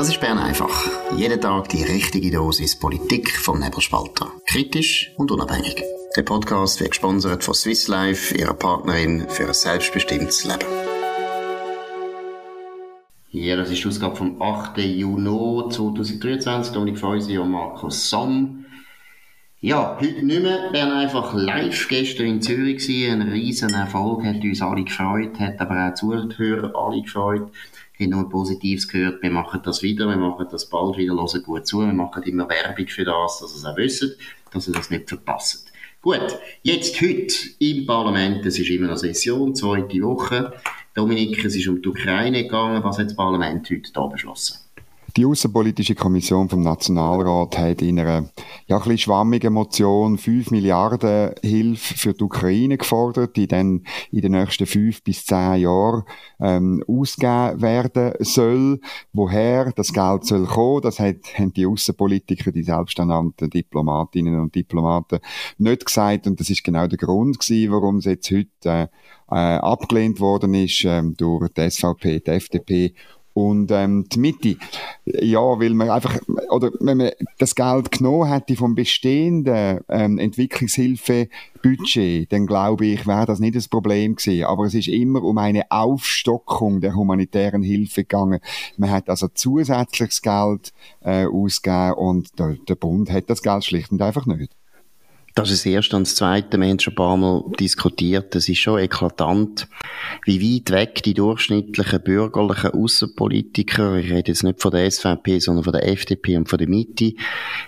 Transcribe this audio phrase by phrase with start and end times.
[0.00, 0.88] Das ist Bern einfach.
[1.14, 4.32] Jeden Tag die richtige Dosis Politik vom Nebelspalter.
[4.46, 5.84] Kritisch und unabhängig.
[6.16, 10.64] Der Podcast wird gesponsert von Swiss Life, ihrer Partnerin für ein selbstbestimmtes Leben.
[13.28, 14.78] Hier, das ist die Ausgabe vom 8.
[14.78, 16.72] Juni 2023.
[16.72, 18.64] Dominik Feusi und Markus Somm.
[19.62, 20.72] Ja, heute nicht mehr.
[20.72, 23.20] Wir einfach live gestern in Zürich gewesen.
[23.20, 27.52] Ein riesen Erfolg, hat uns alle gefreut, hat aber auch Zuhörer alle gefreut.
[28.00, 29.22] Haben nur Positives gehört.
[29.22, 31.80] Wir machen das wieder, wir machen das bald wieder, hören gut zu.
[31.80, 34.16] Wir machen immer Werbung für das, dass ihr es auch wisst,
[34.50, 35.70] dass ihr das nicht verpasst.
[36.00, 40.54] Gut, jetzt heute im Parlament, es ist immer eine Session, zweite Woche.
[40.94, 42.82] Dominik, es ist um die Ukraine gegangen.
[42.82, 44.69] Was hat das Parlament heute da beschlossen?
[45.16, 48.30] Die Außenpolitische Kommission vom Nationalrat hat in einer
[48.66, 54.20] ja, ein bisschen schwammigen Motion 5 Milliarden Hilfe für die Ukraine gefordert, die dann in
[54.20, 56.04] den nächsten fünf bis zehn Jahren
[56.38, 58.80] ähm, ausgegeben werden soll.
[59.12, 65.18] Woher das Geld soll kommen, das hat, haben die Außenpolitiker, die selbsternannten Diplomatinnen und Diplomaten
[65.58, 68.86] nicht gesagt und das ist genau der Grund gewesen, warum es jetzt heute äh,
[69.30, 72.94] äh, abgelehnt worden ist ähm, durch die SVP, die FDP
[73.32, 74.56] und ähm, die Mitte,
[75.04, 76.18] ja, weil man einfach,
[76.50, 83.26] oder wenn man das Geld genommen hätte vom bestehenden ähm, Entwicklungshilfebudget, dann glaube ich, wäre
[83.26, 84.44] das nicht das Problem gewesen.
[84.44, 88.40] Aber es ist immer um eine Aufstockung der humanitären Hilfe gegangen.
[88.76, 90.72] Man hat also zusätzliches Geld
[91.02, 94.52] äh, ausgegeben und der, der Bund hat das Geld schlicht und einfach nicht.
[95.34, 96.58] Das ist das erste und das zweite.
[96.58, 98.34] Wir haben schon ein paar Mal diskutiert.
[98.34, 99.68] Es ist schon eklatant,
[100.24, 105.64] wie weit weg die durchschnittlichen bürgerlichen Außenpolitiker, ich rede jetzt nicht von der SVP, sondern
[105.64, 107.12] von der FDP und von der Mitte,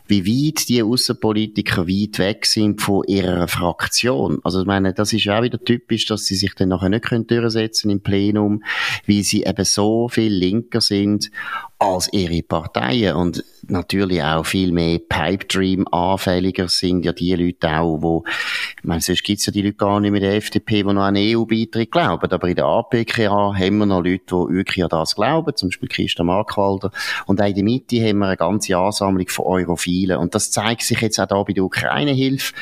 [0.06, 4.40] wie weit die Außenpolitiker weit weg sind von ihrer Fraktion.
[4.42, 7.90] Also ich meine, das ist auch wieder typisch, dass sie sich dann nachher nicht durchsetzen
[7.90, 8.64] im Plenum,
[9.06, 11.30] weil sie eben so viel linker sind
[11.78, 17.78] als ihre Parteien und natürlich auch viel mehr Pipe Dream anfälliger sind ja die Leute
[17.78, 20.92] auch, wo, ich meine, sonst gibt's ja die Leute gar nicht mit der FDP, die
[20.92, 24.90] noch an EU-Beitritt glauben, aber in der APKA haben wir noch Leute, die wirklich an
[24.90, 26.90] das glauben, zum Beispiel Christa Markwalder.
[27.26, 30.18] Und auch in der Mitte haben wir eine ganze Ansammlung von Europhilen.
[30.18, 32.52] Und das zeigt sich jetzt auch da bei der Ukraine-Hilfe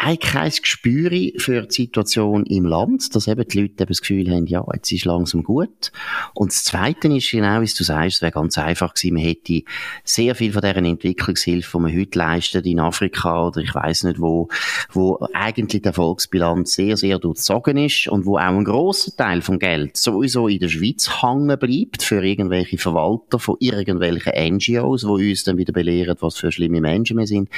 [0.00, 4.30] eigentlich kein Gespür für die Situation im Land, dass eben die Leute eben das Gefühl
[4.30, 5.90] haben, ja, jetzt ist langsam gut.
[6.34, 9.62] Und das Zweite ist genau, wie du sagst, es wäre ganz einfach gewesen, man hätte
[10.04, 14.20] sehr viel von deren Entwicklungshilfe, die man heute leistet in Afrika oder ich weiß nicht
[14.20, 14.48] wo,
[14.92, 19.58] wo eigentlich der Volksbilanz sehr, sehr durchzogen ist und wo auch ein grosser Teil vom
[19.58, 25.42] Geld sowieso in der Schweiz hängen bleibt für irgendwelche Verwalter von irgendwelchen NGOs, die uns
[25.42, 27.48] dann wieder belehren, was für schlimme Menschen wir sind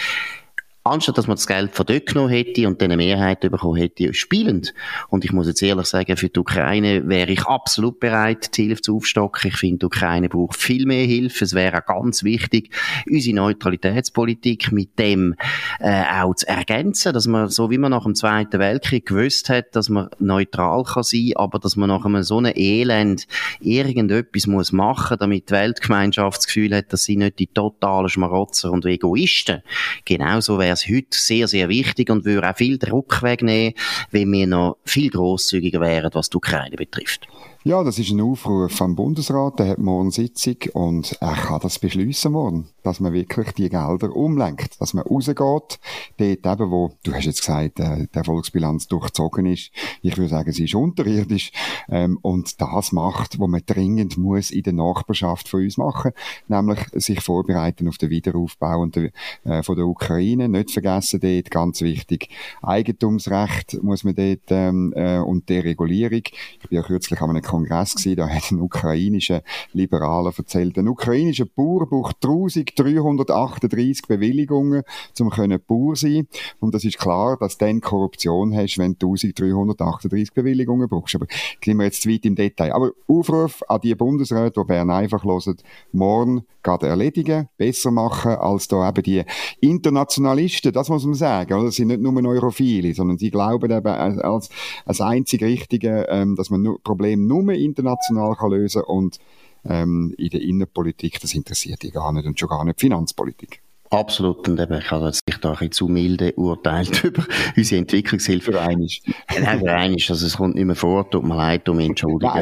[0.82, 4.14] anstatt dass man das Geld von dort genommen hätte und dann eine Mehrheit bekommen hätte,
[4.14, 4.72] spielend.
[5.08, 8.82] Und ich muss jetzt ehrlich sagen, für die Ukraine wäre ich absolut bereit, die Hilfe
[8.82, 9.50] zu aufstocken.
[9.50, 11.44] Ich finde, die Ukraine braucht viel mehr Hilfe.
[11.44, 12.70] Es wäre auch ganz wichtig,
[13.08, 15.34] unsere Neutralitätspolitik mit dem
[15.80, 19.76] äh, auch zu ergänzen, dass man, so wie man nach dem Zweiten Weltkrieg gewusst hat,
[19.76, 23.26] dass man neutral kann sein, aber dass man nach einem so einem Elend
[23.60, 28.70] irgendetwas muss machen, damit die Weltgemeinschaft das Gefühl hat, dass sie nicht die totalen Schmarotzer
[28.72, 29.62] und Egoisten.
[30.04, 33.74] Genauso wäre es heute sehr, sehr wichtig und würde auch viel Druck wegnehmen,
[34.10, 37.26] wenn wir noch viel grosszügiger wären, was die Ukraine betrifft.
[37.62, 41.78] Ja, das ist ein Aufruf vom Bundesrat, der hat morgen Sitzung und er kann das
[41.78, 45.78] beschließen morgen, dass man wirklich die Gelder umlenkt, dass man rausgeht, dort
[46.18, 50.64] eben, wo, du hast jetzt gesagt, äh, der Volksbilanz durchzogen ist, ich würde sagen, sie
[50.64, 51.52] ist unterirdisch,
[51.90, 56.12] ähm, und das macht, wo man dringend muss in der Nachbarschaft von uns machen,
[56.48, 59.10] nämlich sich vorbereiten auf den Wiederaufbau und der,
[59.44, 62.30] äh, von der Ukraine, nicht vergessen dort, ganz wichtig,
[62.62, 67.96] Eigentumsrecht muss man dort, ähm, äh, und Deregulierung, ich bin ja kürzlich an einem Kongress
[67.96, 74.82] gewesen, da hat ein ukrainischer Liberaler erzählt, ein ukrainischer Bauer braucht 1338 Bewilligungen,
[75.18, 75.30] um
[75.66, 76.28] Bauer sein.
[76.60, 81.16] Und das ist klar, dass du dann Korruption hast, wenn du 1338 Bewilligungen brauchst.
[81.16, 81.26] Aber
[81.64, 82.72] sind wir jetzt zu weit im Detail.
[82.72, 85.56] Aber Aufruf an die Bundesräte, die Bern einfach hören,
[85.92, 89.24] morgen geht erledigen, besser machen als da eben die
[89.60, 91.54] Internationalisten, das muss man sagen.
[91.54, 91.64] Oder?
[91.64, 94.50] Das sind nicht nur Neurophile, sondern sie glauben eben als,
[94.84, 99.18] als einzig Richtige, ähm, dass man Probleme nur nur international kann lösen und
[99.64, 103.62] ähm, in der Innenpolitik, das interessiert die gar nicht und schon gar nicht die Finanzpolitik.
[103.92, 104.48] Absolut.
[104.48, 107.26] Und eben, ich habe sich da ein bisschen zu milde urteilt über
[107.56, 108.52] unsere Entwicklungshilfe.
[108.52, 109.00] Für einiges.
[109.28, 110.10] Nein, für einiges.
[110.10, 111.10] Also, es kommt nicht mehr vor.
[111.10, 112.32] Tut mir leid, um entschuldigen.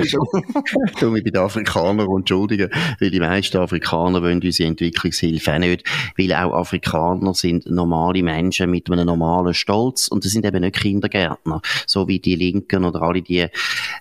[0.98, 2.68] tut mich bei den Afrikanern entschuldigen,
[3.00, 5.84] weil die meisten Afrikaner wollen unsere Entwicklungshilfe auch nicht.
[6.18, 10.08] Weil auch Afrikaner sind normale Menschen mit einem normalen Stolz.
[10.08, 11.62] Und das sind eben nicht Kindergärtner.
[11.86, 13.46] So wie die Linken oder alle die,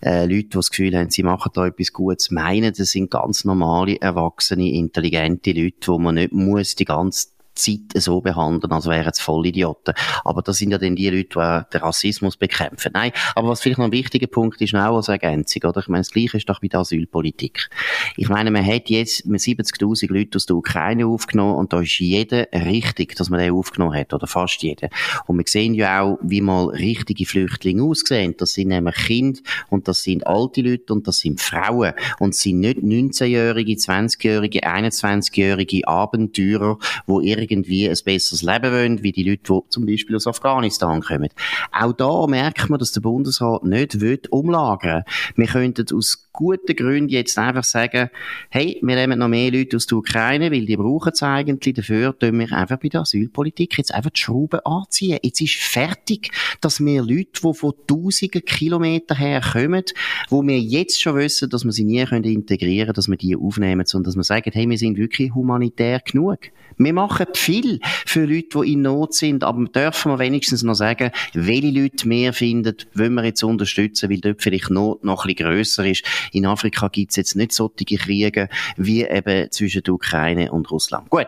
[0.02, 2.74] äh, Leute, die das Gefühl haben, sie machen da etwas Gutes meinen.
[2.78, 8.22] Das sind ganz normale, erwachsene, intelligente Leute, wo man nicht muss die ganze Zeit so
[8.22, 9.94] behandeln, als wären es Vollidioten.
[10.24, 12.92] Aber das sind ja dann die Leute, die den Rassismus bekämpfen.
[12.94, 15.80] Nein, aber was vielleicht noch ein wichtiger Punkt ist, auch als Ergänzung, oder?
[15.80, 17.70] Ich meine, das Gleiche ist doch bei der Asylpolitik.
[18.16, 22.48] Ich meine, man hat jetzt 70.000 Leute aus der Ukraine aufgenommen und da ist jeder
[22.54, 24.90] richtig, dass man den aufgenommen hat, oder fast jeder.
[25.26, 28.36] Und wir sehen ja auch, wie mal richtige Flüchtlinge aussehen.
[28.38, 29.40] Das sind nämlich Kinder
[29.70, 35.88] und das sind alte Leute und das sind Frauen und sind nicht 19-jährige, 20-jährige, 21-jährige
[35.88, 36.78] Abenteurer,
[37.08, 41.30] die irgendwie ein besseres Leben wollen, wie die Leute, die zum Beispiel aus Afghanistan kommen.
[41.72, 45.04] Auch da merkt man, dass der Bundesrat nicht will umlagern.
[45.36, 48.10] Wir könnten aus guten Gründen jetzt einfach sagen,
[48.50, 51.74] hey, wir nehmen noch mehr Leute aus der Ukraine, weil die brauchen es eigentlich.
[51.74, 55.18] Dafür tun wir einfach bei der Asylpolitik jetzt einfach die Schrauben anziehen.
[55.24, 56.30] Jetzt ist fertig,
[56.62, 59.84] dass wir Leute, die von tausenden Kilometern her kommen,
[60.30, 63.86] wo wir jetzt schon wissen, dass wir sie nie integrieren können, dass wir die aufnehmen,
[63.86, 66.52] sondern dass wir sagen, hey, wir sind wirklich humanitär genug.
[66.80, 71.10] Wir machen viel für Leute, die in Not sind, aber dürfen wir wenigstens noch sagen,
[71.34, 75.50] welche Leute mehr finden, wollen wir jetzt unterstützen, weil dort vielleicht Not noch ein bisschen
[75.50, 76.04] grösser ist.
[76.32, 81.10] In Afrika gibt es jetzt nicht solche Kriege wie eben zwischen der Ukraine und Russland.
[81.10, 81.28] Gut,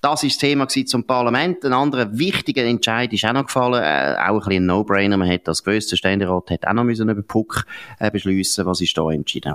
[0.00, 1.64] das ist das Thema zum Parlament.
[1.64, 5.16] Ein anderer wichtiger Entscheid ist auch noch gefallen, äh, auch ein bisschen ein No-Brainer.
[5.16, 7.66] Man hat das gewusst, der Ständerat hat auch noch müssen über Puck
[7.98, 8.66] äh, beschließen.
[8.66, 9.54] Was ist da entschieden?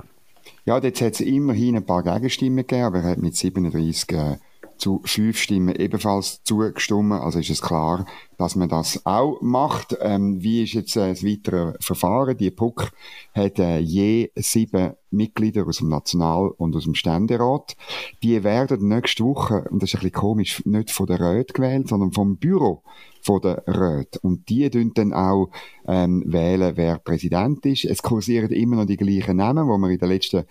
[0.64, 4.36] Ja, jetzt hat es immerhin ein paar Gegenstimmen gegeben, aber er hat mit 37 äh,
[4.78, 7.12] zu fünf Stimmen ebenfalls zugestimmt.
[7.12, 8.06] Also ist es klar,
[8.38, 9.96] dass man das auch macht.
[10.00, 12.36] Ähm, wie ist jetzt äh, das weitere Verfahren?
[12.36, 12.90] Die PUC
[13.34, 17.76] hat äh, je sieben Mitglieder aus dem National- und aus dem Ständerat.
[18.22, 21.88] Die werden nächste Woche, und das ist ein bisschen komisch, nicht von der Röt gewählt,
[21.88, 22.82] sondern vom Büro
[23.22, 24.18] von der Röt.
[24.18, 25.50] Und die tun dann auch
[25.86, 27.84] ähm, wählen, wer Präsident ist.
[27.84, 30.44] Es kursieren immer noch die gleichen Namen, wo wir in den letzten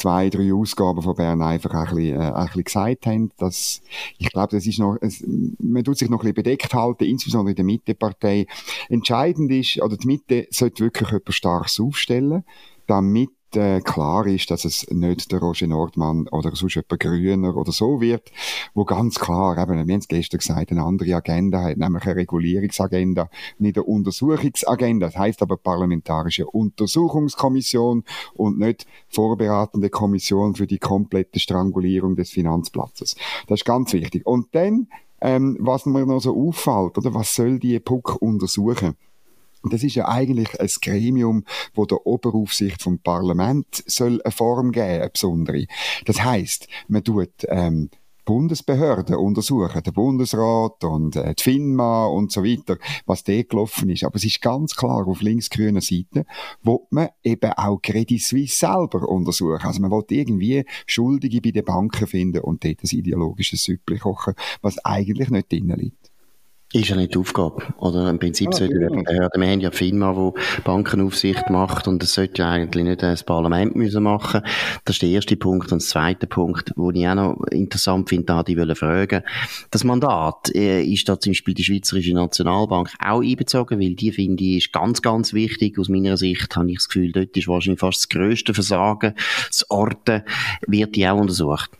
[0.00, 3.82] zwei, drei Ausgaben von Bern einfach ein bisschen, äh, ein bisschen gesagt haben, dass,
[4.18, 5.22] ich glaube, das ist noch, es,
[5.58, 8.46] man tut sich noch ein bisschen bedeckt halten, insbesondere in der Mittepartei.
[8.88, 12.44] Entscheidend ist, oder die Mitte sollte wirklich etwas Starkes aufstellen,
[12.86, 17.72] damit äh, klar ist, dass es nicht der Roger Nordmann oder sonst jemand Grüner oder
[17.72, 18.30] so wird,
[18.74, 22.16] wo ganz klar, eben, wir haben es gestern gesagt, eine andere Agenda hat, nämlich eine
[22.16, 25.06] Regulierungsagenda, nicht eine Untersuchungsagenda.
[25.06, 28.04] Das heißt aber parlamentarische Untersuchungskommission
[28.34, 33.16] und nicht vorbereitende Kommission für die komplette Strangulierung des Finanzplatzes.
[33.46, 34.26] Das ist ganz wichtig.
[34.26, 34.88] Und dann,
[35.20, 38.96] ähm, was mir noch so auffällt, oder was soll die PUC untersuchen?
[39.64, 45.02] Das ist ja eigentlich ein Gremium, wo der Oberaufsicht vom Parlament soll eine Form geben,
[45.02, 45.66] eine besondere.
[46.06, 47.90] Das heißt, man tut ähm,
[48.24, 54.04] Bundesbehörden untersuchen, der Bundesrat und äh, die FINMA und so weiter, was da gelaufen ist.
[54.04, 56.24] Aber es ist ganz klar auf links-grüner Seite,
[56.62, 59.64] wo man eben auch Credit Suisse selber untersuchen.
[59.64, 64.34] Also man will irgendwie Schuldige bei den Banken finden und dort ein ideologisches Süppli kochen,
[64.62, 66.09] was eigentlich nicht drin liegt.
[66.72, 67.64] Ist ja nicht die Aufgabe.
[67.78, 68.88] Oder im Prinzip ah, sollte ja.
[68.88, 73.02] die Behörde, wir haben ja FINMA, die Bankenaufsicht macht und das sollte ja eigentlich nicht
[73.02, 74.42] das Parlament müssen machen.
[74.84, 75.72] Das ist der erste Punkt.
[75.72, 79.24] Und der zweite Punkt, wo ich auch noch interessant finde, da die wollen fragen.
[79.72, 84.44] Das Mandat äh, ist da zum Beispiel die Schweizerische Nationalbank auch einbezogen, weil die finde
[84.44, 85.76] ich ist ganz, ganz wichtig.
[85.76, 89.14] Aus meiner Sicht habe ich das Gefühl, dort ist wahrscheinlich fast das grösste Versagen.
[89.48, 90.22] Das Orten
[90.68, 91.70] wird die auch untersucht.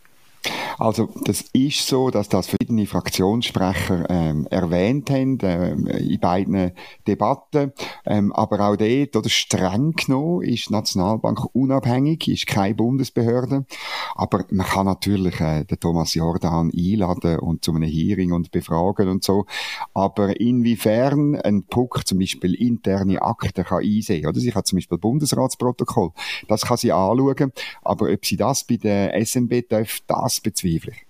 [0.80, 6.72] Also das ist so, dass das verschiedene Fraktionssprecher ähm, erwähnt haben äh, in beiden
[7.06, 7.74] Debatten.
[8.06, 13.66] Ähm, aber auch dort, oder streng genommen, ist die Nationalbank unabhängig, ist keine Bundesbehörde.
[14.14, 19.10] Aber man kann natürlich äh, den Thomas Jordan einladen und zu einem Hearing und befragen
[19.10, 19.44] und so.
[19.92, 24.40] Aber inwiefern ein Puck zum Beispiel interne Akten kann einsehen, oder?
[24.40, 26.12] Sie kann zum Beispiel Bundesratsprotokoll,
[26.48, 27.52] das kann sie anschauen.
[27.82, 31.09] Aber ob sie das bei der SMB darf, das bezweifle ich.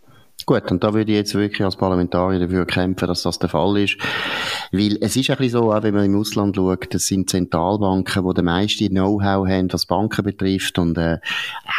[0.50, 3.78] Gut, und da würde ich jetzt wirklich als Parlamentarier dafür kämpfen, dass das der Fall
[3.78, 3.98] ist.
[4.72, 8.26] Weil es ist ein bisschen so, auch wenn man im Ausland schaut, das sind Zentralbanken,
[8.26, 10.76] die den meisten Know-how haben, was Banken betrifft.
[10.80, 11.18] Und äh,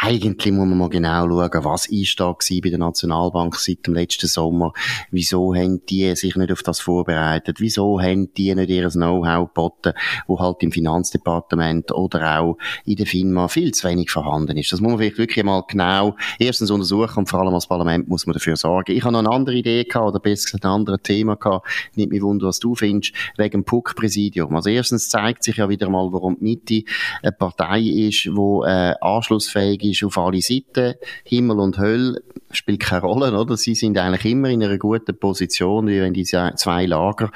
[0.00, 4.26] eigentlich muss man mal genau schauen, was ist da bei der Nationalbank seit dem letzten
[4.26, 4.72] Sommer.
[5.10, 7.60] Wieso haben die sich nicht auf das vorbereitet?
[7.60, 9.92] Wieso haben die nicht ihr Know-how geboten,
[10.26, 14.72] wo halt im Finanzdepartement oder auch in der FINMA viel zu wenig vorhanden ist?
[14.72, 18.24] Das muss man vielleicht wirklich mal genau erstens untersuchen und vor allem als Parlament muss
[18.24, 18.92] man dafür sorgen.
[18.92, 21.68] Ich habe noch eine andere Idee gehabt, oder besser gesagt ein anderes Thema gehabt.
[21.94, 24.54] Nicht mich wunder, was du findest, wegen dem PUC-Präsidium.
[24.56, 26.90] Also erstens zeigt sich ja wieder mal, warum die Mitte
[27.22, 30.94] eine Partei ist, die äh, anschlussfähig ist auf alle Seiten.
[31.24, 33.56] Himmel und Hölle spielt keine Rolle, oder?
[33.56, 37.30] Sie sind eigentlich immer in einer guten Position, wie wenn diese zwei Lager,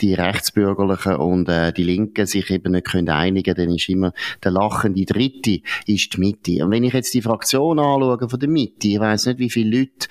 [0.00, 4.52] die Rechtsbürgerlichen und äh, die Linken, sich eben nicht können einigen, dann ist immer der
[4.52, 6.64] lachende Dritte ist die Mitte.
[6.64, 9.78] Und wenn ich jetzt die Fraktion anschaue von der Mitte, ich weiss nicht, wie viele
[9.78, 10.08] Leute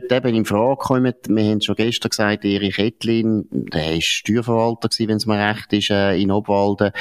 [0.00, 1.14] dort eben in Frage kommen.
[1.28, 5.90] Wir haben schon gestern gesagt, Erich Ettlin, der ist Steuerverwalter wenn es mir recht ist,
[5.90, 6.92] äh, in Obwalden.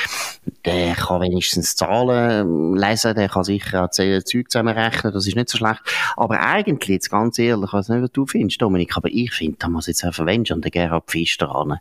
[0.66, 5.58] Der kann wenigstens Zahlen lesen, der kann sicher auch Zeug zusammenrechnen, das ist nicht so
[5.58, 5.82] schlecht.
[6.18, 9.58] Aber eigentlich jetzt ganz ehrlich, ich weiß nicht, was du findest, Dominik, aber ich finde,
[9.60, 11.80] da muss jetzt einfach Mensch an den Gerhard Pfister ran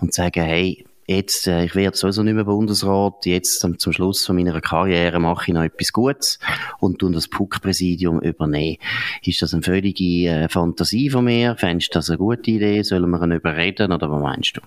[0.00, 4.24] und sagen, hey, jetzt, äh, ich werde sowieso nicht mehr Bundesrat, jetzt zum, zum Schluss
[4.24, 6.38] von meiner Karriere mache ich noch etwas Gutes
[6.78, 8.76] und tun das PUC-Präsidium übernehmen.
[9.22, 11.56] Ist das eine völlige äh, Fantasie von mir?
[11.56, 12.82] Fändest du das eine gute Idee?
[12.82, 14.60] Sollen wir ihn überreden oder was meinst du?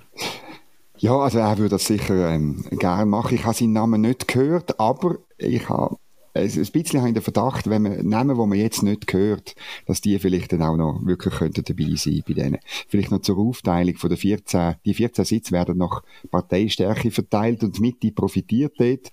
[0.98, 3.36] Ja, also er würde das sicher ähm, gerne machen.
[3.36, 5.98] Ich habe seinen Namen nicht gehört, aber ich habe
[6.34, 10.02] ein bisschen habe ich den Verdacht, wenn man Namen, die man jetzt nicht hört, dass
[10.02, 12.58] die vielleicht dann auch noch wirklich könnten dabei sein bei denen.
[12.88, 17.78] Vielleicht noch zur Aufteilung von den 14, die 14 Sitze werden nach Parteistärke verteilt und
[17.78, 19.12] die Mitte profitiert dort.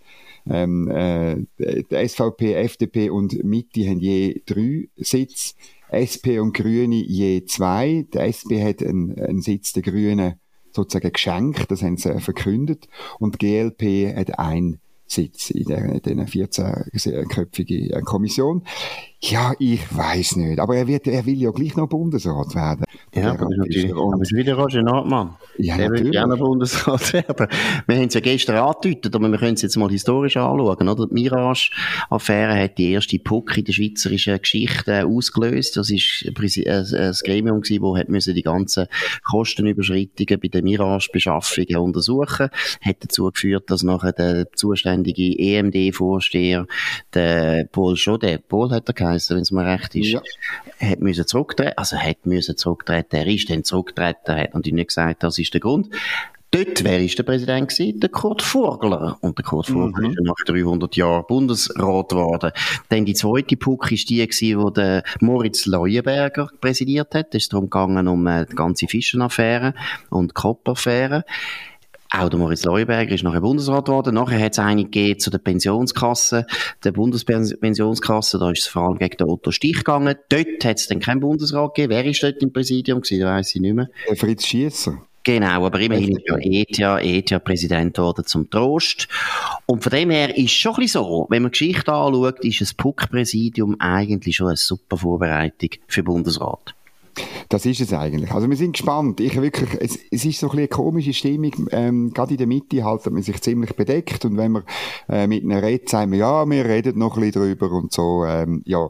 [0.49, 5.55] Ähm, äh, die SVP, FDP und Mitte haben je drei Sitze.
[5.91, 8.07] SP und Grüne je zwei.
[8.15, 10.35] Der SP hat einen, einen Sitz der Grünen
[10.73, 12.89] sozusagen geschenkt, das haben sie verkündet.
[13.19, 14.79] Und GLP hat einen
[15.11, 18.63] Sitz in der, in 14-köpfigen Kommission.
[19.21, 20.61] Ja, ich weiß nicht.
[20.61, 22.85] Aber er, wird, er will ja gleich noch Bundesrat werden.
[23.21, 23.93] Ja, aber natürlich.
[23.93, 25.37] Aber ist wieder Roger Nordmann.
[25.59, 26.05] Ja, der natürlich.
[26.05, 27.47] will gerne Bundesrat werden.
[27.87, 30.89] Wir haben es ja gestern angedeutet, aber wir können es jetzt mal historisch anschauen.
[30.89, 31.07] Oder?
[31.07, 35.77] Die Mirage-Affäre hat die erste Puck in der schweizerischen Geschichte ausgelöst.
[35.77, 38.87] Das ist ein Gremium das die ganzen
[39.31, 42.49] Kostenüberschreitungen bei den Mirage-Beschaffungen untersuchen.
[42.81, 46.67] Hat dazu geführt, dass nachher der zuständige EMD-Vorsteher,
[47.15, 50.23] der Paul Schodet, Paul hat er geheißen, wenn es mir recht ist, ja.
[50.81, 55.23] hat müssen zurücktreten, also hat müssen zurücktreten, er ist dann zurückgetreten, hat natürlich nicht gesagt,
[55.23, 55.89] das ist der Grund.
[56.53, 58.01] Dort, wer ist der Präsident gewesen?
[58.01, 59.17] Der Kurt Vogler.
[59.21, 60.11] Und der Kurt Vogler mhm.
[60.11, 62.51] ist nach 300 Jahren Bundesrat geworden.
[62.89, 67.37] Dann die zweite Puck ist die gewesen, wo der Moritz Leuenberger präsidiert hat.
[67.37, 69.75] Es ist darum gegangen, um äh, die ganze Fischenaffäre
[70.11, 71.25] und Koppaffäre.
[72.13, 74.15] Auch der Moritz Leuberger ist nachher Bundesrat geworden.
[74.15, 76.45] Nachher hat es eine gegeben zu der Pensionskasse,
[76.83, 78.39] der Bundespensionskasse.
[78.39, 80.17] Da ist es vor allem gegen den Otto Stich gegangen.
[80.29, 81.93] Dort hat es dann keinen Bundesrat gegeben.
[81.93, 83.21] Wer ist dort im Präsidium gewesen?
[83.21, 83.89] Da weiss ich nicht mehr.
[84.17, 85.01] Fritz Schiesser.
[85.23, 89.07] Genau, aber immerhin ist ja ETIA, ETIA Präsident geworden zum Trost.
[89.67, 92.61] Und von dem her ist es schon ein bisschen so, wenn man Geschichte anschaut, ist
[92.63, 96.75] ein PUC-Präsidium eigentlich schon eine super Vorbereitung für Bundesrat.
[97.49, 98.31] Das ist es eigentlich.
[98.33, 99.21] Also wir sind gespannt.
[99.21, 101.69] Ich wirklich, es, es ist so ein bisschen eine komische Stimmung.
[101.73, 104.63] Ähm, gerade in der Mitte haltet man sich ziemlich bedeckt und wenn man
[105.09, 108.25] äh, mit einer redet, sagen wir, ja, wir reden noch ein bisschen drüber und so.
[108.25, 108.89] Ähm, ja,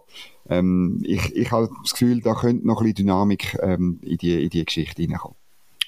[0.48, 4.44] ähm, ich, ich habe das Gefühl, da könnte noch ein bisschen Dynamik ähm, in, die,
[4.44, 5.36] in die Geschichte hineinkommen.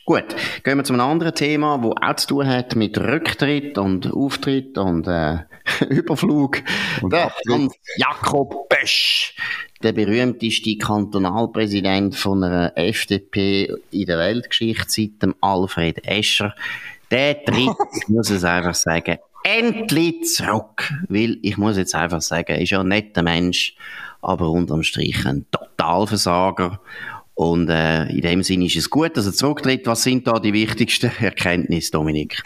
[0.04, 0.24] Gut,
[0.64, 4.76] gehen wir zu einem anderen Thema, wo auch zu tun hat mit Rücktritt und Auftritt
[4.76, 5.38] und äh,
[5.88, 6.58] Überflug.
[7.02, 7.32] Und der
[7.96, 9.36] Jakob Bösch
[9.82, 16.54] der berühmteste Kantonalpräsident von einer FDP in der Weltgeschichte seit dem Alfred Escher,
[17.10, 20.92] der tritt, ich muss es einfach sagen, endlich zurück.
[21.08, 23.76] Weil, ich muss jetzt einfach sagen, ist ja ein netter Mensch,
[24.20, 26.80] aber unterm Strich ein Totalversager.
[27.34, 29.86] Und äh, in dem Sinne ist es gut, dass er zurücktritt.
[29.86, 32.42] Was sind da die wichtigsten Erkenntnisse, Dominik?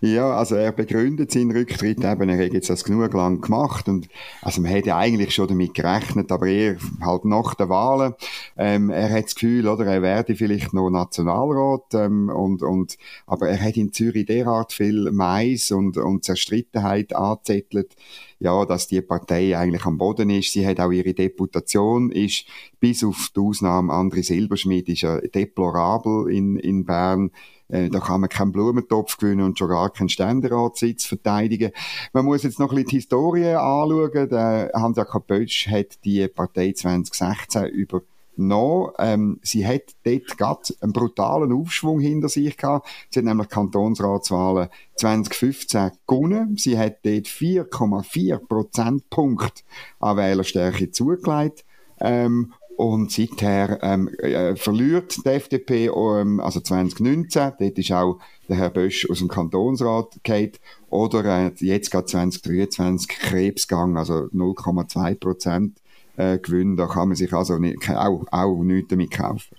[0.00, 4.08] Ja, also er begründet seinen Rücktritt eben, er hat jetzt das genug lang gemacht und
[4.42, 8.14] also man hätte eigentlich schon damit gerechnet, aber er halt nach der Wahlen,
[8.56, 13.48] ähm, er hat das Gefühl, oder er werde vielleicht noch Nationalrat ähm, und, und aber
[13.48, 17.96] er hat in Zürich derart viel Mais und, und Zerstrittenheit angezettelt,
[18.40, 20.52] ja, dass die Partei eigentlich am Boden ist.
[20.52, 22.44] Sie hat auch ihre Deputation, ist
[22.80, 27.30] bis auf die Ausnahme André Silberschmidt, ist ja deplorabel in, in Bern.
[27.68, 31.72] Äh, da kann man keinen Blumentopf gewinnen und schon gar keinen Ständeratssitz verteidigen.
[32.12, 34.28] Man muss jetzt noch ein bisschen die Historie anschauen.
[34.28, 38.02] Der Hans-Jakob Bötsch hat die Partei 2016 über
[38.38, 38.94] noch.
[38.98, 42.88] Ähm, sie hat dort gerade einen brutalen Aufschwung hinter sich gehabt.
[43.10, 46.56] Sie hat nämlich Kantonsratswahlen 2015 gewonnen.
[46.56, 49.62] Sie hat dort 4,4 Prozentpunkte
[50.00, 51.64] an Wählerstärke zugelegt.
[52.00, 58.56] Ähm, und seither ähm, äh, verliert die FDP, ähm, also 2019, dort ist auch der
[58.56, 65.80] Herr Bösch aus dem Kantonsrat geht oder äh, jetzt gerade 2023 Krebsgang, also 0,2 Prozent
[66.18, 69.56] äh, Gewinn, da kann man sich also nicht, auch, auch nichts damit kaufen.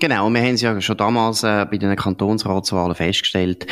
[0.00, 3.66] Genau, wir haben es ja schon damals äh, bei den Kantonsratswahlen festgestellt,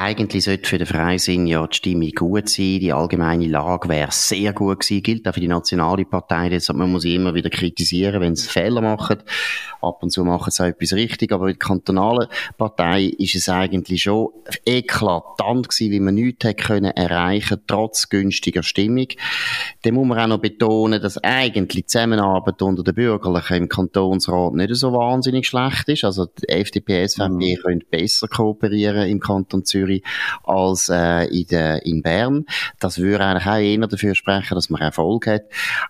[0.00, 4.52] eigentlich sollte für den Freisinn ja die Stimmung gut sein, die allgemeine Lage wäre sehr
[4.52, 8.20] gut gewesen, gilt auch für die nationale Partei, deshalb man muss sie immer wieder kritisieren,
[8.20, 9.18] wenn sie Fehler machen.
[9.80, 13.48] Ab und zu machen sie auch etwas richtig, aber bei der kantonalen Partei ist es
[13.48, 14.30] eigentlich schon
[14.64, 19.08] eklatant gewesen, wie man nichts hätte können erreichen, trotz günstiger Stimmung.
[19.82, 24.54] Dann muss man auch noch betonen, dass eigentlich die Zusammenarbeit unter den Bürgerlichen im Kantonsrat
[24.54, 26.04] nicht so wahnsinnig schlecht schlecht ist.
[26.04, 27.62] Also die FDP, SVP mhm.
[27.62, 29.87] können besser kooperieren im Kanton Zürich
[30.44, 32.46] als äh, in, der, in Bern.
[32.78, 35.42] Das würde eigentlich auch eher dafür sprechen, dass man Erfolg hat.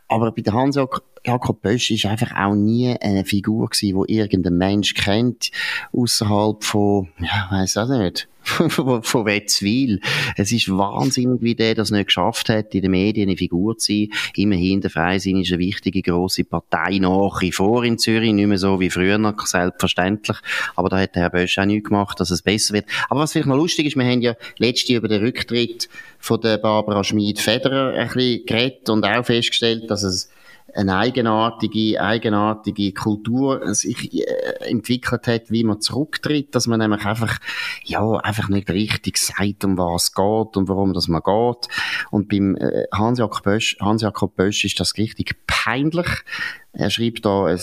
[0.09, 0.78] Aber bei der Hans
[1.25, 5.50] Jakob Bösch ist einfach auch nie eine Figur gewesen, wo irgendein Mensch kennt,
[5.93, 8.28] außerhalb von, ja, weiß auch nicht,
[9.02, 10.00] von Wetzwil.
[10.36, 13.92] Es ist wahnsinnig, wie der das nicht geschafft hat, in den Medien eine Figur zu
[13.92, 14.08] sein.
[14.36, 18.58] Immerhin, der Freisinn ist eine wichtige, grosse Partei nach wie vor in Zürich, nicht mehr
[18.58, 20.38] so wie früher, selbstverständlich.
[20.74, 22.86] Aber da hat der Herr Bösch auch nichts gemacht, dass es besser wird.
[23.08, 25.88] Aber was vielleicht noch lustig ist, wir haben ja letztes Jahr über den Rücktritt
[26.18, 30.28] von der Barbara Schmid-Federer ein bisschen geredet und auch festgestellt, dass es
[30.75, 37.38] eine eigenartige, eigenartige Kultur sich äh, entwickelt hat, wie man zurücktritt, dass man nämlich einfach,
[37.84, 41.68] ja, einfach nicht richtig sagt, um was es geht und warum das man geht.
[42.10, 46.08] Und beim äh, Hans-Jakob Bösch, Hans-Jakob Bösch ist das richtig peinlich,
[46.78, 47.58] er schreibt da eine,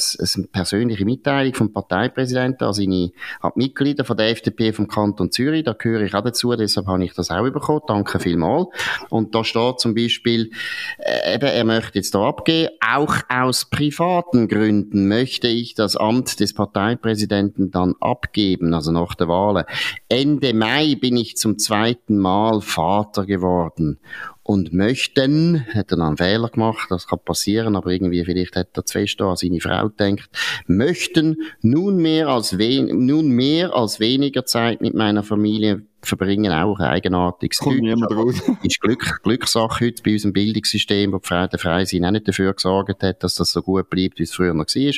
[0.52, 3.12] persönliche Mitteilung vom Parteipräsidenten an seine
[3.56, 5.64] Mitglieder von der FDP vom Kanton Zürich.
[5.64, 7.80] Da gehöre ich auch dazu, deshalb habe ich das auch bekommen.
[7.88, 8.68] Danke vielmals.
[9.10, 10.52] Und da steht zum Beispiel,
[10.98, 12.72] äh, eben, er möchte jetzt da abgehen.
[12.86, 19.30] Auch aus privaten Gründen möchte ich das Amt des Parteipräsidenten dann abgeben, also nach der
[19.30, 19.66] Wahl.
[20.10, 23.98] Ende Mai bin ich zum zweiten Mal Vater geworden
[24.46, 28.86] und möchten, hat er einen Fehler gemacht, das kann passieren, aber irgendwie vielleicht hat er
[28.86, 30.30] zu fest an seine Frau denkt,
[30.68, 37.60] möchten nunmehr als, nun mehr als weniger Zeit mit meiner Familie verbringen auch ein eigenartiges
[37.60, 38.42] Kommt niemand raus.
[38.64, 43.24] ist Glück, Glückssache heute bei unserem Bildungssystem, wo der Freisinn auch nicht dafür gesorgt hat,
[43.24, 44.94] dass das so gut bleibt, wie es früher noch war,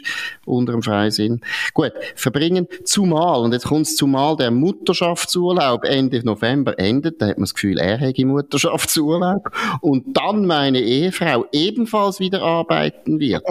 [0.46, 1.42] unter dem Freisinn.
[1.74, 7.44] Gut, verbringen zumal, und jetzt kommt zumal der Mutterschaftsurlaub Ende November endet, da hat man
[7.44, 9.50] das Gefühl, er hätte Mutterschaftsurlaub,
[9.82, 13.44] und dann meine Ehefrau ebenfalls wieder arbeiten wird.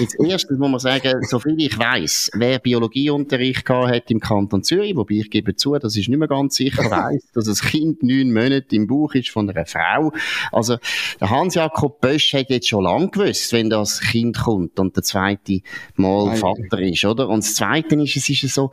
[0.00, 4.96] Jetzt erstens muss man sagen, soviel ich weiß, wer Biologieunterricht gehabt hat im Kanton Zürich,
[4.96, 8.32] wobei ich gebe zu, das ist nicht mehr ganz sicher, weiss, dass ein Kind neun
[8.32, 10.12] Monate im Bauch ist von einer Frau.
[10.52, 10.78] Also,
[11.20, 15.60] der Hans-Jakob Bösch hat jetzt schon lange gewusst, wenn das Kind kommt und der zweite
[15.96, 17.28] Mal Vater ist, oder?
[17.28, 18.70] Und das Zweite ist, es ist so,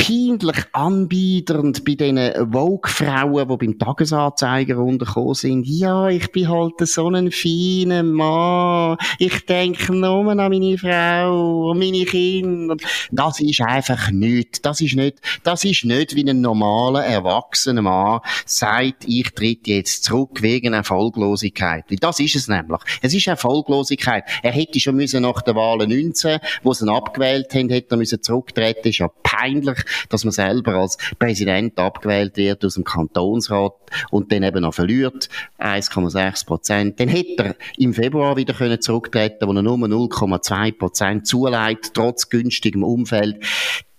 [0.00, 5.66] peinlich anbiedernd bei diesen Vogue-Frauen, die beim Tagesanzeiger runtergekommen sind.
[5.66, 8.96] Ja, ich bin halt so ein feiner Mann.
[9.18, 12.76] Ich denke nur an meine Frau und meine Kinder.
[13.10, 14.62] Das ist einfach nichts.
[14.62, 20.04] Das ist nicht, das ist nicht wie ein normaler, erwachsener Mann sagt, ich tritt jetzt
[20.04, 21.84] zurück wegen Erfolglosigkeit.
[22.00, 22.80] Das ist es nämlich.
[23.02, 24.24] Es ist Erfolglosigkeit.
[24.42, 27.98] Er hätte schon müssen nach der Wahl 19, wo sie ihn abgewählt haben, hätte er
[27.98, 28.80] müssen zurücktreten.
[28.82, 33.72] Das ist ja peinlich dass man selber als Präsident abgewählt wird aus dem Kantonsrat
[34.10, 37.00] und dann eben noch verliert, 1,6 Prozent.
[37.00, 42.28] Dann hätte er im Februar wieder können zurücktreten wo er nur 0,2 Prozent zuleiht, trotz
[42.28, 43.44] günstigem Umfeld.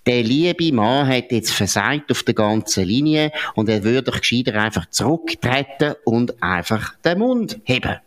[0.08, 4.89] Der liebe Mann hat jetzt versagt auf der ganzen Linie und er würde gescheiter einfach
[4.89, 7.97] zurücktreten und einfach den Mund heben.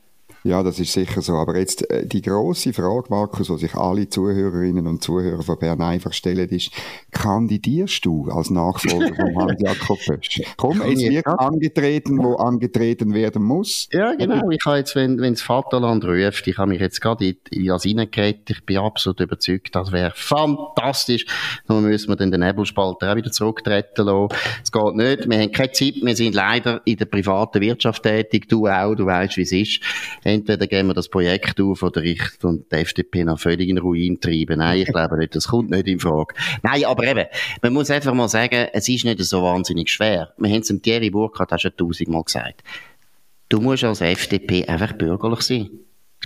[0.47, 1.37] Ja, das ist sicher so.
[1.37, 5.81] Aber jetzt äh, die große Frage, Markus, die sich alle Zuhörerinnen und Zuhörer von Bern
[5.81, 6.71] einfach stellen, ist,
[7.13, 10.43] kandidierst du als Nachfolger von Hans Jakob Bösch?
[10.59, 13.89] Komm, es wird angetreten, wo angetreten werden muss.
[13.91, 14.51] Ja, genau.
[14.51, 17.67] Ich habe jetzt, wenn, wenn das Vaterland ruft, ich habe mich jetzt gerade in, in
[17.69, 21.25] das reingeredet, ich bin absolut überzeugt, das wäre fantastisch.
[21.69, 24.37] Nun müssen wir dann den Nebelspalter auch wieder zurücktreten lassen.
[24.63, 25.27] Es geht nicht.
[25.27, 25.95] Wir haben keine Zeit.
[26.03, 28.47] Wir sind leider in der privaten Wirtschaft tätig.
[28.47, 28.95] Du auch.
[28.95, 29.81] Du weißt, wie es ist
[30.35, 34.21] entweder geben wir das Projekt auf oder ich und die FDP noch völlig in Ruin
[34.21, 34.59] treiben.
[34.59, 36.35] Nein, ich glaube nicht, das kommt nicht in Frage.
[36.63, 37.27] Nein, aber eben,
[37.63, 40.33] man muss einfach mal sagen, es ist nicht so wahnsinnig schwer.
[40.39, 42.63] Wir haben es dem Thierry Burkhardt auch schon tausendmal gesagt.
[43.49, 45.71] Du musst als FDP einfach bürgerlich sein.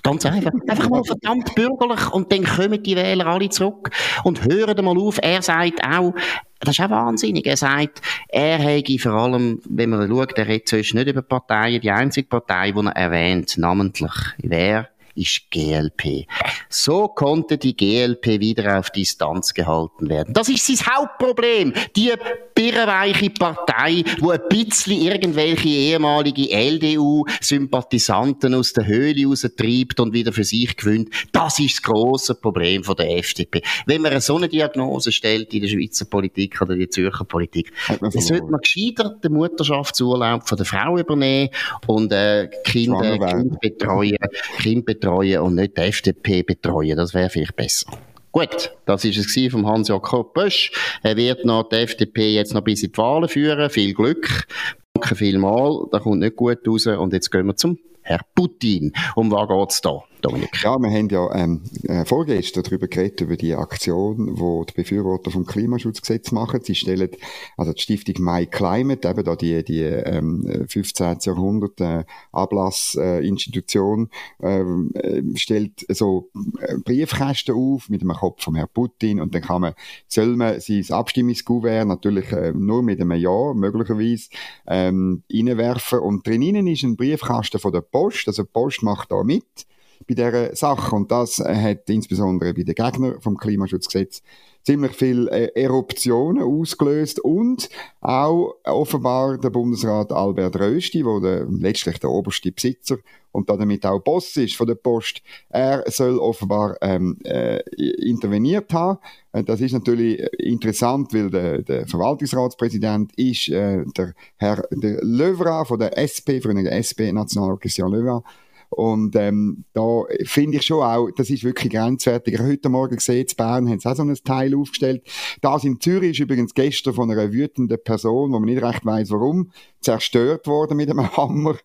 [0.02, 0.52] Ganz einfach.
[0.68, 3.90] Einfach mal verdammt bürgerlich und dann kommen die Wähler alle zurück
[4.24, 5.18] und hören mal auf.
[5.22, 6.14] Er sagt auch,
[6.60, 7.46] das ist auch wahnsinnig.
[7.46, 11.80] Er sagt, er hätte vor allem, wenn man schaut, er redet sonst nicht über Parteien,
[11.80, 16.26] die einzige Partei, die er erwähnt, namentlich, wer ist GLP.
[16.68, 20.34] So konnte die GLP wieder auf Distanz gehalten werden.
[20.34, 21.72] Das ist sein Hauptproblem.
[21.96, 22.12] Die
[22.54, 30.44] birrenweiche Partei, wo ein bisschen irgendwelche ehemalige LDU-Sympathisanten aus der Höhle raustreibt und wieder für
[30.44, 31.10] sich gewinnt.
[31.32, 33.62] Das ist das grosse Problem von der FDP.
[33.86, 37.72] Wenn man so eine Diagnose stellt in der Schweizer Politik oder in der Zürcher Politik,
[38.00, 41.50] dann sollte man gescheiter den Mutterschaftsurlaub von der Frau übernehmen
[41.86, 44.16] und äh, Kinder, Kind betreuen,
[44.58, 46.96] kind betreuen betreuen und nicht die FDP betreuen.
[46.96, 47.86] Das wäre vielleicht besser.
[48.30, 50.70] Gut, das ist es vom Hans-Jakob Bösch.
[51.02, 53.70] Er wird noch die FDP jetzt noch bis in die Wahlen führen.
[53.70, 54.46] Viel Glück.
[54.92, 55.88] Danke vielmals.
[55.90, 56.86] Das kommt nicht gut raus.
[56.86, 58.92] Und jetzt gehen wir zum Herr Putin.
[59.16, 60.02] Um was geht's da?
[60.20, 60.62] Dominik.
[60.62, 65.30] Ja, wir haben ja ähm, äh, vorgestern darüber geredet, über die Aktion, wo die Befürworter
[65.30, 66.60] vom Klimaschutzgesetz machen.
[66.62, 67.10] Sie stellen,
[67.56, 71.18] also die Stiftung My Climate, eben da die, die ähm, 15.
[71.22, 74.10] Jahrhundert äh, Ablassinstitution,
[74.42, 79.42] äh, äh, stellt so äh, Briefkästen auf mit dem Kopf von Herrn Putin und dann
[79.42, 79.74] kann man,
[80.08, 84.30] soll man sein Abstimmungskuvert natürlich äh, nur mit einem Ja, möglicherweise,
[84.66, 89.22] ähm, reinwerfen und drinnen ist ein Briefkasten von der Post, also die Post macht da
[89.22, 89.66] mit
[90.06, 90.94] bei dieser Sache.
[90.94, 94.22] Und das hat insbesondere bei den Gegnern vom Klimaschutzgesetz
[94.64, 97.68] ziemlich viele äh, Eruptionen ausgelöst und
[98.00, 102.98] auch offenbar der Bundesrat Albert Rösti, wo der, letztlich der oberste Besitzer
[103.32, 108.98] und damit auch Boss ist von der Post, er soll offenbar ähm, äh, interveniert haben.
[109.32, 115.64] Äh, das ist natürlich interessant, weil der, der Verwaltungsratspräsident ist äh, der Herr der Löwra
[115.64, 118.22] von der SP, von der SP, Nationalorganisation Löwra.
[118.70, 122.38] Und ähm, da finde ich schon auch, das ist wirklich grenzwertig.
[122.38, 125.02] Heute Morgen gesehen, in Bern haben sie auch so ein Teil aufgestellt.
[125.40, 129.10] Das in Zürich ist übrigens gestern von einer wütenden Person, wo man nicht recht weiß,
[129.10, 129.50] warum,
[129.80, 131.56] zerstört worden mit einem Hammer.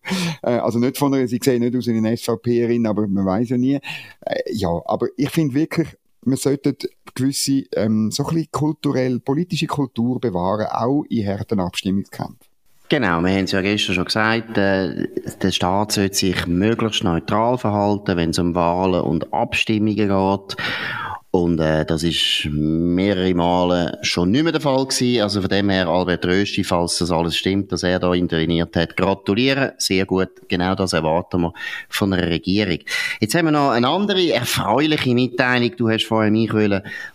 [0.42, 3.58] Äh, also nicht von einer, sie sehen nicht aus einer SVP-Erin, aber man weiß ja
[3.58, 3.74] nie.
[4.20, 5.88] Äh, ja, aber ich finde wirklich,
[6.24, 6.74] man sollte
[7.14, 12.53] gewisse, ähm, so ein bisschen kulturell, politische Kultur bewahren, auch in harten Abstimmungskämpfen.
[12.90, 15.08] Genau, wir haben es ja gestern schon gesagt, äh,
[15.42, 20.56] der Staat sollte sich möglichst neutral verhalten, wenn es um Wahlen und Abstimmungen geht.
[21.30, 25.22] Und äh, das ist mehrere Male schon nicht mehr der Fall gewesen.
[25.22, 28.96] Also von dem her, Albert Rösti, falls das alles stimmt, dass er da interveniert hat,
[28.96, 29.72] gratulieren.
[29.78, 30.28] Sehr gut.
[30.46, 31.52] Genau das erwarten wir
[31.88, 32.78] von einer Regierung.
[33.18, 35.74] Jetzt haben wir noch eine andere erfreuliche Mitteilung.
[35.76, 36.52] Du hast vorher mich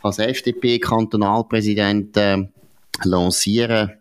[0.02, 2.48] als FDP-Kantonalpräsident äh,
[3.06, 3.92] lancieren.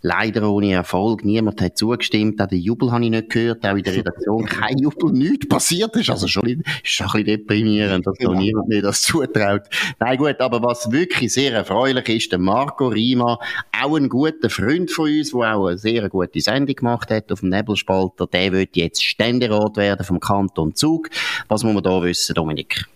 [0.00, 1.24] Leider ohne Erfolg.
[1.24, 2.40] Niemand hat zugestimmt.
[2.40, 3.66] Auch den Jubel habe ich nicht gehört.
[3.66, 5.12] Auch in der Redaktion kein Jubel.
[5.12, 6.10] Nichts passiert ist.
[6.10, 8.34] Also schon, ist schon ein bisschen deprimierend, dass genau.
[8.34, 9.62] niemand mir das zutraut.
[9.98, 10.40] Nein, gut.
[10.40, 13.38] Aber was wirklich sehr erfreulich ist, der Marco Rima,
[13.82, 17.40] auch ein guter Freund von uns, der auch eine sehr gute Sendung gemacht hat auf
[17.40, 21.10] dem Nebelspalter, der wird jetzt Ständerat werden vom Kanton Zug.
[21.48, 22.86] Was muss man da wissen, Dominik?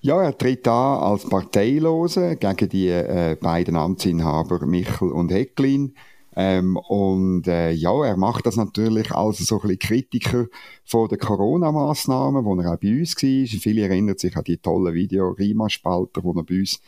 [0.00, 5.94] Ja, er tritt an als Parteilose gegen die äh, beiden Amtsinhaber Michel und Hecklin.
[6.34, 10.46] Ähm, und äh, ja, er macht das natürlich als so ein bisschen Kritiker
[10.84, 13.60] von den Corona-Massnahmen, wo er auch bei uns war.
[13.60, 16.80] Viele erinnern sich an die tollen Video Rima-Spalter, die er bei uns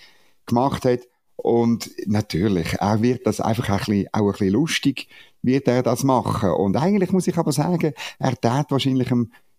[0.47, 1.01] gemacht hat.
[1.37, 5.09] Und natürlich, er wird das einfach ein bisschen, auch ein bisschen lustig,
[5.43, 6.51] wird er das machen.
[6.53, 9.11] Und eigentlich muss ich aber sagen, er tat wahrscheinlich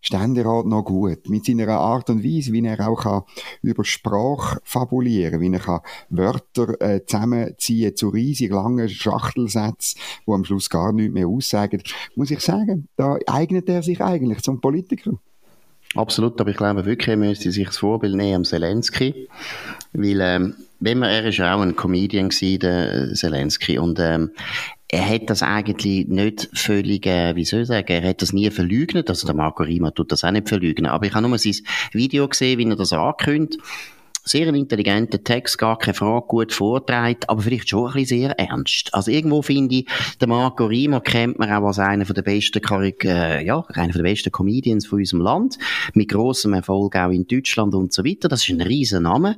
[0.05, 1.29] Ständerat noch gut.
[1.29, 3.23] Mit seiner Art und Weise, wie er auch kann
[3.63, 10.45] über Sprache fabulieren wie er kann Wörter äh, zusammenziehen zu riesig langen Schachtelsätzen, die am
[10.45, 11.81] Schluss gar nichts mehr aussagen,
[12.15, 15.13] muss ich sagen, da eignet er sich eigentlich zum Politiker.
[15.95, 19.27] Absolut, aber ich glaube wirklich, er müsste sich das Vorbild nehmen am Zelensky,
[19.93, 24.31] weil ähm, wenn man, er ist auch ein Comedian gewesen, der Zelensky, und ähm,
[24.95, 28.49] er hat das eigentlich nicht völlig, äh, wie soll ich sagen, er hat das nie
[28.49, 31.53] verleugnet, also der Marco Rima tut das auch nicht verleugnen, aber ich habe nur sein
[31.91, 33.61] Video gesehen, wie er das ankündigt,
[34.27, 38.39] sehr ein intelligenter Text, gar keine Frage, gut vorträgt, aber vielleicht schon ein bisschen sehr
[38.39, 38.91] ernst.
[38.91, 39.87] Also irgendwo finde ich,
[40.19, 42.61] der Marco Rima kennt man auch als einer der besten,
[43.03, 45.59] äh, ja, einer der besten Comedians von unserem Land,
[45.93, 48.27] mit grossem Erfolg auch in Deutschland und so weiter.
[48.27, 49.37] Das ist ein riesen Name.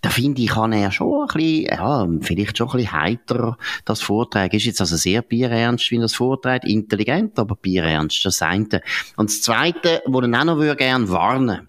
[0.00, 4.00] Da finde ich, kann er schon ein bisschen, ja, vielleicht schon ein bisschen heiter das
[4.00, 4.56] vortragen.
[4.56, 6.64] Ist jetzt also sehr bierernst, wie das vorträgt.
[6.64, 8.24] Intelligent, aber bierernst.
[8.24, 8.82] Das eine.
[9.16, 11.68] Und das zweite, wo ich auch noch gerne warnen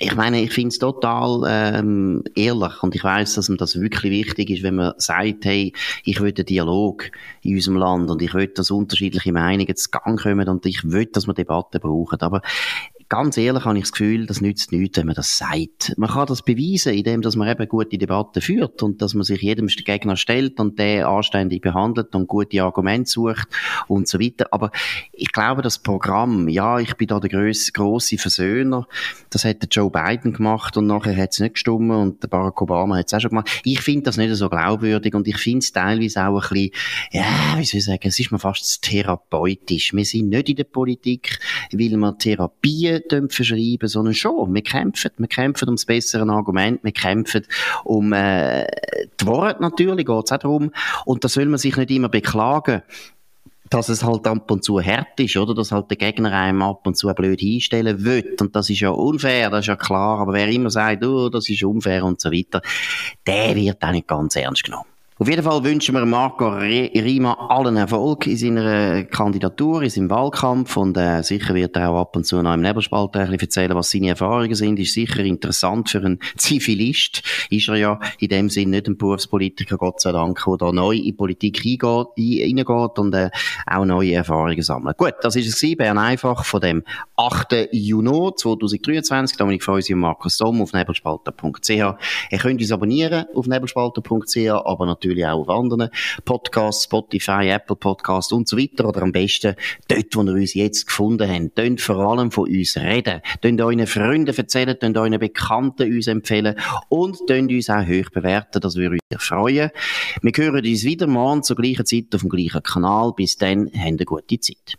[0.00, 4.12] ich meine, ich finde es total ähm, ehrlich und ich weiß, dass mir das wirklich
[4.12, 5.72] wichtig ist, wenn man sagt, hey,
[6.04, 7.10] ich will einen Dialog
[7.42, 11.06] in unserem Land und ich will, dass unterschiedliche Meinungen zu Gang kommen und ich will,
[11.06, 12.20] dass wir Debatten brauchen.
[12.20, 12.42] Aber
[13.08, 15.94] ganz ehrlich habe ich das Gefühl, das nützt nichts, wenn man das sagt.
[15.96, 19.40] Man kann das beweisen, indem dass man eben gute Debatten führt und dass man sich
[19.40, 23.48] jedem Gegner stellt und den anständig behandelt und gute Argumente sucht
[23.86, 24.48] und so weiter.
[24.50, 24.70] Aber
[25.12, 28.86] ich glaube, das Programm, ja, ich bin da der grosse Versöhner,
[29.30, 32.60] das hat der Joe Biden gemacht und nachher hat es nicht gestummen und der Barack
[32.60, 33.60] Obama hat es auch schon gemacht.
[33.64, 36.70] Ich finde das nicht so glaubwürdig und ich finde es teilweise auch ein bisschen,
[37.12, 39.94] ja, wie soll ich sagen, es ist mir fast therapeutisch.
[39.94, 41.38] Wir sind nicht in der Politik,
[41.72, 42.97] weil wir Therapien
[43.30, 45.10] verschreiben, sondern schon, wir kämpfen.
[45.18, 47.46] Wir kämpfen ums bessere Argument, wir kämpfen
[47.84, 48.66] um äh,
[49.20, 50.72] die Worte natürlich, geht es auch darum.
[51.04, 52.82] Und da soll man sich nicht immer beklagen
[53.70, 55.54] dass es halt ab und zu hart ist, oder?
[55.54, 58.36] Dass halt der Gegner einem ab und zu blöd hinstellen will.
[58.40, 60.20] Und das ist ja unfair, das ist ja klar.
[60.20, 62.62] Aber wer immer sagt, oh, das ist unfair und so weiter,
[63.26, 64.86] der wird auch nicht ganz ernst genommen.
[65.20, 70.76] Auf jeden Fall wünschen wir Marco Rima allen Erfolg in seiner Kandidatur, in seinem Wahlkampf
[70.76, 73.74] und äh, sicher wird er auch ab und zu noch im Nebelspalt ein bisschen erzählen,
[73.74, 74.78] was seine Erfahrungen sind.
[74.78, 77.24] Ist sicher interessant für einen Zivilist.
[77.50, 80.94] Ist er ja in dem Sinn nicht ein Berufspolitiker, Gott sei Dank, der da neu
[80.94, 83.30] in Politik reingeht und äh,
[83.66, 84.98] auch neue Erfahrungen sammelt.
[84.98, 86.84] Gut, das ist es gewesen, Bern einfach von dem
[87.16, 87.70] 8.
[87.72, 89.36] Juni 2023.
[89.36, 91.70] Dominik Freusi und Markus Somm auf nebelspalter.ch.
[91.70, 95.90] Ihr könnt uns abonnieren auf nebelspalter.ch, aber natürlich natürlich auch auf anderen
[96.24, 98.86] Podcasts, Spotify, Apple Podcasts und so weiter.
[98.86, 99.54] Oder am besten
[99.88, 101.56] dort, wo ihr uns jetzt gefunden habt.
[101.56, 103.20] Tönt vor allem von uns reden.
[103.40, 106.56] Tönt euren Freunden erzählen, tönt euren Bekannten uns empfehlen
[106.88, 108.60] und tönt uns auch hoch bewerten.
[108.60, 109.70] Das würde uns freuen.
[110.22, 113.12] Wir hören uns wieder morgen zur gleichen Zeit auf dem gleichen Kanal.
[113.16, 114.76] Bis dann, habt eine gute Zeit.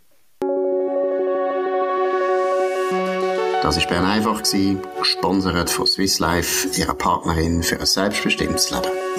[3.61, 9.18] Das war Bern einfach, gesponsert von Swiss Life, ihrer Partnerin für ein selbstbestimmtes Leben.